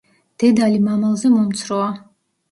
[0.43, 1.91] დედალი მამალზე მომცროა.